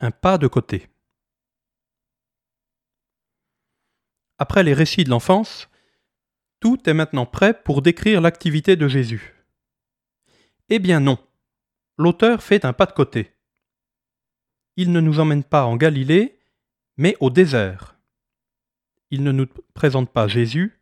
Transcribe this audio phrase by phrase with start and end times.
[0.00, 0.88] Un pas de côté.
[4.38, 5.68] Après les récits de l'enfance,
[6.60, 9.34] tout est maintenant prêt pour décrire l'activité de Jésus.
[10.68, 11.18] Eh bien non,
[11.96, 13.32] l'auteur fait un pas de côté.
[14.76, 16.38] Il ne nous emmène pas en Galilée,
[16.98, 17.96] mais au désert.
[19.10, 20.78] Il ne nous présente pas Jésus,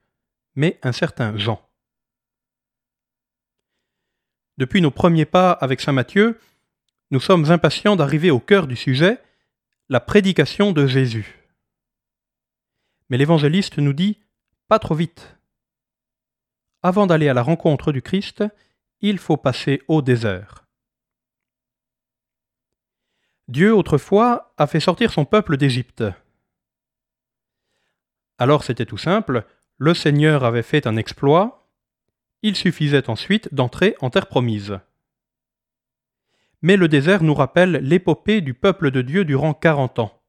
[0.57, 1.61] mais un certain Jean.
[4.57, 6.41] Depuis nos premiers pas avec Saint Matthieu,
[7.11, 9.23] nous sommes impatients d'arriver au cœur du sujet,
[9.89, 11.39] la prédication de Jésus.
[13.09, 14.19] Mais l'évangéliste nous dit
[14.69, 15.37] pas trop vite.
[16.83, 18.45] Avant d'aller à la rencontre du Christ,
[19.01, 20.65] il faut passer au désert.
[23.49, 26.05] Dieu autrefois a fait sortir son peuple d'Égypte.
[28.39, 29.45] Alors c'était tout simple,
[29.77, 31.69] le Seigneur avait fait un exploit,
[32.43, 34.79] il suffisait ensuite d'entrer en terre promise
[36.65, 40.23] mais le désert nous rappelle l'épopée du peuple de Dieu durant quarante ans.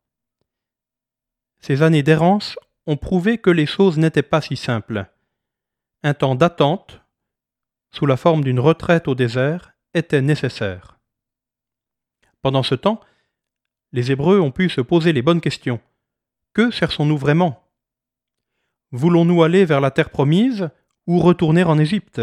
[1.61, 5.05] Ces années d'errance ont prouvé que les choses n'étaient pas si simples.
[6.03, 7.01] Un temps d'attente,
[7.91, 10.99] sous la forme d'une retraite au désert, était nécessaire.
[12.41, 12.99] Pendant ce temps,
[13.93, 15.79] les Hébreux ont pu se poser les bonnes questions.
[16.51, 17.65] Que cherchons-nous vraiment?
[18.91, 20.69] Voulons-nous aller vers la terre promise
[21.07, 22.19] ou retourner en Égypte?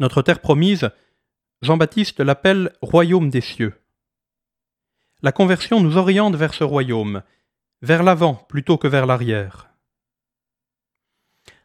[0.00, 0.90] Notre terre promise,
[1.60, 3.74] Jean-Baptiste l'appelle royaume des cieux.
[5.20, 7.22] La conversion nous oriente vers ce royaume,
[7.82, 9.68] vers l'avant plutôt que vers l'arrière.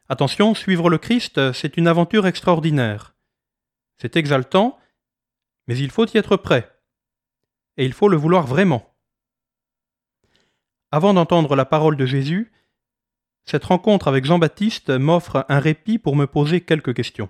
[0.10, 3.16] Attention, suivre le Christ, c'est une aventure extraordinaire.
[3.98, 4.78] C'est exaltant,
[5.68, 6.70] mais il faut y être prêt.
[7.78, 8.94] Et il faut le vouloir vraiment.
[10.92, 12.52] Avant d'entendre la parole de Jésus,
[13.46, 17.30] cette rencontre avec Jean-Baptiste m'offre un répit pour me poser quelques questions.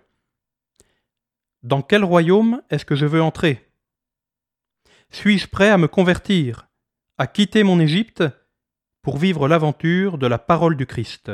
[1.65, 3.67] Dans quel royaume est-ce que je veux entrer?
[5.09, 6.67] Suis-je prêt à me convertir,
[7.17, 8.23] à quitter mon Égypte
[9.01, 11.31] pour vivre l'aventure de la parole du Christ?